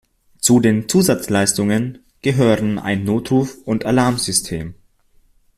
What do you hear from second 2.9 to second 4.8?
Notruf- und Alarmsystem.